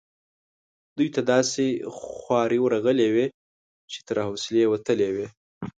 [0.97, 1.67] دوی ته داسي
[2.21, 3.25] خوارې ورغلي وې
[3.91, 5.27] چې تر حوصلې وتلې وي.